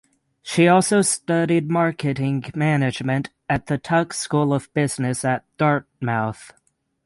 [0.41, 6.53] She also studied marketing management at the Tuck School of Business at Dartmouth.